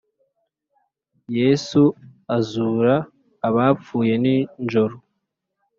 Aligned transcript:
yesu 1.39 1.81
azura 2.35 2.95
abapfuye 3.47 4.13
ninjoro 4.23 4.95